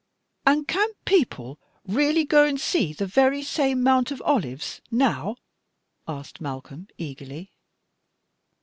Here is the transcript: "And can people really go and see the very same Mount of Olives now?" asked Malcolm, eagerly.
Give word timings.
"And 0.47 0.67
can 0.67 0.89
people 1.05 1.59
really 1.87 2.25
go 2.25 2.43
and 2.43 2.59
see 2.59 2.91
the 2.91 3.05
very 3.05 3.43
same 3.43 3.83
Mount 3.83 4.09
of 4.09 4.19
Olives 4.23 4.81
now?" 4.89 5.35
asked 6.07 6.41
Malcolm, 6.41 6.87
eagerly. 6.97 7.51